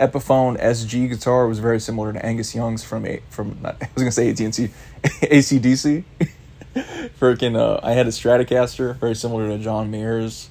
Epiphone 0.00 0.60
SG 0.60 1.08
guitar. 1.08 1.46
Was 1.46 1.58
very 1.58 1.78
similar 1.78 2.12
to 2.12 2.24
Angus 2.24 2.54
Young's 2.54 2.82
from 2.82 3.06
a 3.06 3.20
from 3.28 3.58
not, 3.60 3.76
I 3.82 3.88
was 3.94 4.02
gonna 4.02 4.10
say 4.10 4.30
AT 4.30 4.40
and 4.40 4.52
T, 4.52 4.70
ACDC. 5.02 6.04
Freaking, 7.20 7.56
uh, 7.56 7.80
I 7.82 7.92
had 7.92 8.06
a 8.06 8.10
Stratocaster, 8.10 8.96
very 8.96 9.14
similar 9.14 9.48
to 9.48 9.58
John 9.58 9.90
Mayer's. 9.90 10.48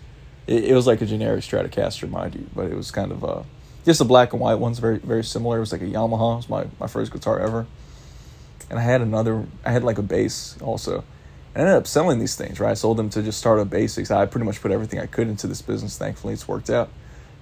It, 0.48 0.66
it, 0.66 0.74
was 0.76 0.86
like 0.86 1.02
a 1.02 1.06
generic 1.06 1.42
Stratocaster, 1.42 2.10
mind 2.10 2.36
you, 2.36 2.50
but 2.54 2.66
it 2.66 2.76
was 2.76 2.92
kind 2.92 3.12
of 3.12 3.24
uh, 3.24 3.44
just 3.86 4.02
a 4.02 4.06
black 4.06 4.34
and 4.34 4.42
white 4.42 4.56
one's 4.56 4.80
very 4.80 5.00
very 5.00 5.24
similar. 5.24 5.58
It 5.58 5.62
was 5.62 5.72
like 5.72 5.82
a 5.82 5.86
Yamaha. 5.86 6.34
It 6.34 6.38
was 6.38 6.50
my 6.50 6.68
my 6.80 6.88
first 6.88 7.12
guitar 7.12 7.40
ever. 7.40 7.66
And 8.70 8.78
I 8.78 8.84
had 8.84 9.02
another. 9.02 9.46
I 9.66 9.72
had 9.72 9.84
like 9.84 9.98
a 9.98 10.04
bass 10.04 10.58
also. 10.62 11.04
I 11.56 11.60
ended 11.60 11.76
up 11.76 11.88
selling 11.88 12.20
these 12.20 12.36
things, 12.36 12.60
right? 12.60 12.72
I 12.72 12.76
sold 12.76 12.98
them 12.98 13.10
to 13.10 13.24
just 13.24 13.40
start 13.40 13.60
up 13.60 13.70
BASIX. 13.70 14.12
I 14.12 14.26
pretty 14.28 14.46
much 14.46 14.62
put 14.62 14.72
everything 14.72 15.00
I 15.00 15.08
could 15.08 15.28
into 15.28 15.48
this 15.48 15.64
business. 15.64 15.98
Thankfully, 15.98 16.34
it's 16.34 16.48
worked 16.48 16.70
out 16.70 16.90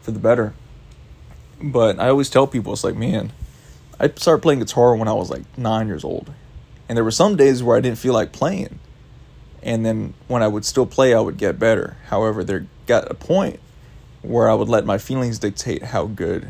for 0.02 0.12
the 0.12 0.20
better. 0.20 0.54
But 1.62 2.00
I 2.00 2.10
always 2.10 2.30
tell 2.30 2.48
people, 2.48 2.74
it's 2.74 2.84
like, 2.84 2.96
man, 2.96 3.32
I 4.00 4.10
started 4.10 4.42
playing 4.42 4.60
guitar 4.60 4.96
when 4.96 5.08
I 5.08 5.14
was 5.14 5.30
like 5.30 5.44
nine 5.58 5.88
years 5.88 6.04
old. 6.04 6.32
And 6.88 6.96
there 6.96 7.04
were 7.04 7.12
some 7.12 7.36
days 7.36 7.64
where 7.64 7.76
I 7.76 7.82
didn't 7.82 7.98
feel 7.98 8.14
like 8.14 8.32
playing. 8.32 8.80
And 9.64 9.86
then 9.86 10.14
when 10.28 10.44
I 10.44 10.48
would 10.48 10.66
still 10.66 10.86
play, 10.86 11.14
I 11.14 11.20
would 11.20 11.38
get 11.38 11.60
better. 11.60 11.98
However, 12.08 12.44
there 12.44 12.68
got 12.86 13.10
a 13.10 13.16
point 13.16 13.60
where 14.22 14.50
I 14.50 14.54
would 14.54 14.70
let 14.70 14.86
my 14.86 14.98
feelings 14.98 15.40
dictate 15.40 15.84
how 15.84 16.06
good 16.06 16.50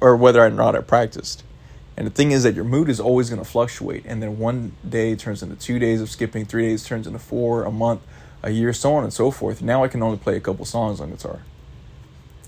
or 0.00 0.16
whether 0.16 0.44
or 0.44 0.50
not 0.50 0.76
I 0.76 0.80
practiced. 0.80 1.42
And 1.96 2.06
the 2.06 2.10
thing 2.10 2.30
is 2.30 2.44
that 2.44 2.54
your 2.54 2.64
mood 2.64 2.88
is 2.88 3.00
always 3.00 3.28
going 3.28 3.42
to 3.42 3.48
fluctuate. 3.48 4.04
And 4.06 4.22
then 4.22 4.38
one 4.38 4.72
day 4.88 5.14
turns 5.16 5.42
into 5.42 5.56
two 5.56 5.78
days 5.78 6.00
of 6.00 6.08
skipping, 6.08 6.46
three 6.46 6.68
days 6.68 6.84
turns 6.84 7.06
into 7.06 7.18
four, 7.18 7.64
a 7.64 7.70
month, 7.70 8.00
a 8.42 8.50
year, 8.50 8.72
so 8.72 8.94
on 8.94 9.04
and 9.04 9.12
so 9.12 9.30
forth. 9.30 9.60
Now 9.60 9.84
I 9.84 9.88
can 9.88 10.02
only 10.02 10.16
play 10.16 10.36
a 10.36 10.40
couple 10.40 10.64
songs 10.64 11.00
on 11.00 11.10
guitar. 11.10 11.40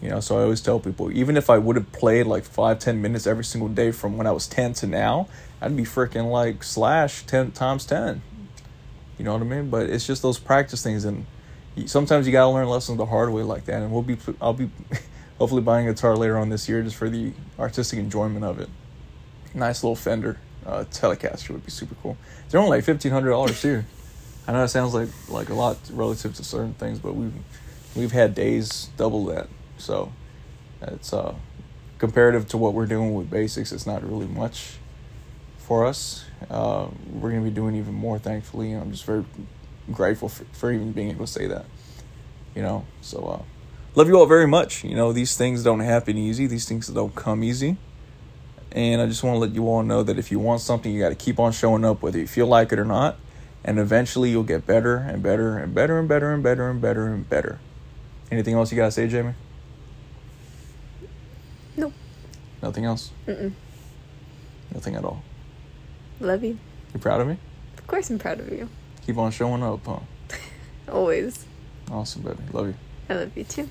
You 0.03 0.09
know, 0.09 0.19
so 0.19 0.37
I 0.37 0.43
always 0.43 0.61
tell 0.61 0.81
people, 0.81 1.13
even 1.13 1.37
if 1.37 1.49
I 1.49 1.59
would 1.59 1.77
have 1.77 1.93
played 1.93 2.27
like 2.27 2.43
five, 2.43 2.81
ten 2.81 3.01
minutes 3.01 3.25
every 3.25 3.45
single 3.45 3.69
day 3.69 3.93
from 3.93 4.19
when 4.19 4.27
I 4.27 4.33
was 4.33 4.49
10 4.49 4.73
to 4.75 4.89
now, 4.89 5.29
I'd 5.61 5.77
be 5.77 5.85
freaking 5.85 6.29
like 6.29 6.65
Slash 6.65 7.25
10 7.27 7.53
times 7.53 7.87
10. 7.87 8.21
You 9.17 9.25
know 9.25 9.35
what 9.35 9.43
I 9.43 9.45
mean? 9.45 9.71
But 9.71 9.89
it's 9.89 10.05
just 10.05 10.21
those 10.21 10.41
practice 10.41 10.83
things. 10.83 11.05
And 11.05 11.25
sometimes 11.87 12.27
you 12.27 12.33
got 12.33 12.47
to 12.47 12.49
learn 12.49 12.67
lessons 12.67 12.99
the 12.99 13.07
hard 13.07 13.31
way 13.31 13.45
like 13.45 13.67
that. 13.67 13.81
And 13.81 13.93
we'll 13.93 14.03
be, 14.03 14.19
I'll 14.41 14.53
be 14.53 14.71
hopefully 15.39 15.63
buying 15.63 15.87
a 15.87 15.93
guitar 15.93 16.17
later 16.17 16.37
on 16.37 16.49
this 16.49 16.69
year 16.69 16.83
just 16.83 16.97
for 16.97 17.09
the 17.09 17.33
artistic 17.57 18.01
enjoyment 18.01 18.45
of 18.45 18.59
it. 18.59 18.69
Nice 19.55 19.85
little 19.85 19.95
Fender 19.95 20.41
uh, 20.67 20.85
Telecaster 20.91 21.51
would 21.51 21.65
be 21.65 21.71
super 21.71 21.95
cool. 22.03 22.17
They're 22.51 22.61
only 22.61 22.79
like 22.79 22.85
$1,500 22.85 23.61
too. 23.61 23.85
I 24.49 24.53
know 24.53 24.65
it 24.65 24.69
sounds 24.69 24.95
like, 24.95 25.11
like 25.29 25.49
a 25.49 25.55
lot 25.55 25.79
relative 25.93 26.35
to 26.35 26.43
certain 26.43 26.75
things, 26.75 26.99
but 26.99 27.15
we've, 27.15 27.35
we've 27.95 28.11
had 28.11 28.35
days 28.35 28.91
double 28.97 29.27
that. 29.27 29.47
So 29.83 30.13
it's 30.81 31.13
uh, 31.13 31.35
comparative 31.99 32.49
to 32.49 32.57
what 32.57 32.73
we're 32.73 32.87
doing 32.87 33.15
with 33.15 33.29
BASIX. 33.31 33.73
It's 33.73 33.87
not 33.87 34.09
really 34.09 34.27
much 34.27 34.77
for 35.59 35.85
us. 35.85 36.25
Uh, 36.49 36.87
we're 37.13 37.31
gonna 37.31 37.43
be 37.43 37.51
doing 37.51 37.75
even 37.75 37.95
more, 37.95 38.19
thankfully. 38.19 38.73
And 38.73 38.83
I'm 38.83 38.93
just 38.93 39.05
very 39.05 39.25
grateful 39.91 40.29
for, 40.29 40.45
for 40.53 40.73
even 40.73 40.93
being 40.93 41.11
able 41.11 41.27
to 41.27 41.33
say 41.33 41.49
that. 41.49 41.67
You 42.55 42.63
know, 42.63 42.87
so 43.01 43.25
uh, 43.27 43.43
love 43.97 44.07
you 44.07 44.17
all 44.19 44.27
very 44.27 44.47
much. 44.47 44.85
You 44.85 44.95
know, 44.95 45.13
these 45.13 45.37
things 45.37 45.65
don't 45.65 45.81
happen 45.81 46.17
easy. 46.17 46.47
These 46.47 46.69
things 46.69 46.87
don't 46.87 47.15
come 47.15 47.43
easy. 47.43 47.77
And 48.71 49.03
I 49.03 49.07
just 49.07 49.25
want 49.25 49.35
to 49.35 49.39
let 49.39 49.51
you 49.51 49.67
all 49.69 49.83
know 49.83 50.03
that 50.05 50.17
if 50.17 50.31
you 50.31 50.39
want 50.39 50.61
something, 50.61 50.93
you 50.93 51.01
got 51.01 51.09
to 51.11 51.15
keep 51.15 51.41
on 51.41 51.53
showing 51.53 51.85
up, 51.85 52.03
whether 52.03 52.19
you 52.19 52.27
feel 52.27 52.47
like 52.47 52.73
it 52.73 52.79
or 52.79 52.85
not. 52.85 53.19
And 53.65 53.79
eventually, 53.79 54.31
you'll 54.31 54.45
get 54.45 54.67
better 54.67 54.97
and 54.97 55.23
better 55.23 55.59
and 55.59 55.75
better 55.75 55.99
and 55.99 56.09
better 56.09 56.31
and 56.33 56.43
better 56.43 56.69
and 56.69 56.81
better 56.81 57.07
and 57.09 57.29
better. 57.29 57.59
Anything 58.31 58.55
else 58.55 58.71
you 58.71 58.77
got 58.77 58.87
to 58.87 58.93
say, 58.93 59.09
Jamie? 59.09 59.35
Nothing 62.63 62.85
else? 62.85 63.11
Mm-mm. 63.27 63.53
Nothing 64.73 64.95
at 64.95 65.05
all. 65.05 65.23
Love 66.21 66.45
you. 66.45 66.59
You 66.95 67.01
proud 67.01 67.21
of 67.21 67.27
me? 67.27 67.37
Of 67.77 67.87
course 67.87 68.09
I'm 68.09 68.19
proud 68.19 68.41
of 68.41 68.51
you. 68.51 68.69
Keep 69.05 69.19
on 69.19 69.33
showing 69.33 69.63
up, 69.63 69.85
huh? 69.85 69.99
Always. 70.89 71.45
Awesome, 71.91 72.23
baby. 72.23 72.39
Love 72.53 72.69
you. 72.69 72.75
I 73.11 73.15
love 73.15 73.37
you 73.37 73.45
too. 73.45 73.69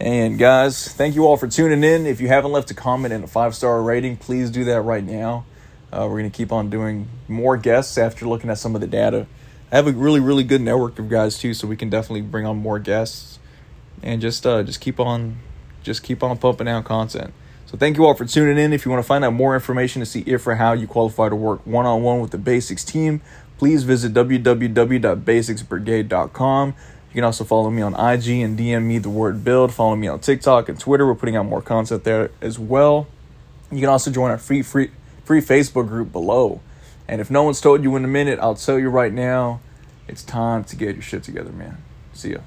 And 0.00 0.38
guys, 0.38 0.88
thank 0.88 1.14
you 1.14 1.24
all 1.24 1.36
for 1.36 1.46
tuning 1.46 1.84
in. 1.84 2.06
If 2.06 2.20
you 2.20 2.26
haven't 2.26 2.50
left 2.50 2.70
a 2.70 2.74
comment 2.74 3.14
and 3.14 3.22
a 3.24 3.28
five 3.28 3.54
star 3.54 3.80
rating, 3.80 4.16
please 4.16 4.50
do 4.50 4.64
that 4.64 4.80
right 4.82 5.04
now. 5.04 5.46
Uh, 5.92 6.06
we're 6.10 6.18
going 6.18 6.30
to 6.30 6.36
keep 6.36 6.50
on 6.50 6.68
doing 6.68 7.08
more 7.28 7.56
guests 7.56 7.96
after 7.96 8.26
looking 8.26 8.50
at 8.50 8.58
some 8.58 8.74
of 8.74 8.80
the 8.80 8.88
data. 8.88 9.28
I 9.70 9.76
have 9.76 9.86
a 9.86 9.92
really, 9.92 10.18
really 10.18 10.42
good 10.42 10.60
network 10.60 10.98
of 10.98 11.08
guys 11.08 11.38
too, 11.38 11.54
so 11.54 11.68
we 11.68 11.76
can 11.76 11.90
definitely 11.90 12.22
bring 12.22 12.44
on 12.44 12.56
more 12.56 12.80
guests 12.80 13.38
and 14.02 14.20
just 14.20 14.44
uh, 14.44 14.64
just 14.64 14.80
keep 14.80 14.98
on 14.98 15.38
just 15.84 16.02
keep 16.02 16.22
on 16.22 16.36
pumping 16.38 16.66
out 16.66 16.84
content. 16.84 17.32
So 17.74 17.78
thank 17.78 17.96
you 17.96 18.06
all 18.06 18.14
for 18.14 18.24
tuning 18.24 18.56
in. 18.56 18.72
If 18.72 18.84
you 18.84 18.92
want 18.92 19.02
to 19.02 19.06
find 19.06 19.24
out 19.24 19.32
more 19.32 19.56
information 19.56 19.98
to 19.98 20.06
see 20.06 20.20
if 20.28 20.46
or 20.46 20.54
how 20.54 20.74
you 20.74 20.86
qualify 20.86 21.28
to 21.28 21.34
work 21.34 21.66
one 21.66 21.86
on 21.86 22.04
one 22.04 22.20
with 22.20 22.30
the 22.30 22.38
BASIX 22.38 22.86
team, 22.86 23.20
please 23.58 23.82
visit 23.82 24.14
www.basixbrigade.com. 24.14 26.68
You 26.68 27.14
can 27.14 27.24
also 27.24 27.42
follow 27.42 27.70
me 27.70 27.82
on 27.82 27.94
IG 27.94 28.28
and 28.28 28.56
DM 28.56 28.84
me 28.84 28.98
the 28.98 29.10
word 29.10 29.42
build. 29.42 29.74
Follow 29.74 29.96
me 29.96 30.06
on 30.06 30.20
TikTok 30.20 30.68
and 30.68 30.78
Twitter. 30.78 31.04
We're 31.04 31.16
putting 31.16 31.34
out 31.34 31.46
more 31.46 31.60
content 31.60 32.04
there 32.04 32.30
as 32.40 32.60
well. 32.60 33.08
You 33.72 33.80
can 33.80 33.88
also 33.88 34.12
join 34.12 34.30
our 34.30 34.38
free 34.38 34.62
free 34.62 34.92
free 35.24 35.40
Facebook 35.40 35.88
group 35.88 36.12
below. 36.12 36.60
And 37.08 37.20
if 37.20 37.28
no 37.28 37.42
one's 37.42 37.60
told 37.60 37.82
you 37.82 37.96
in 37.96 38.04
a 38.04 38.08
minute, 38.08 38.38
I'll 38.38 38.54
tell 38.54 38.78
you 38.78 38.88
right 38.88 39.12
now, 39.12 39.58
it's 40.06 40.22
time 40.22 40.62
to 40.62 40.76
get 40.76 40.94
your 40.94 41.02
shit 41.02 41.24
together, 41.24 41.50
man. 41.50 41.78
See 42.12 42.34
ya. 42.34 42.38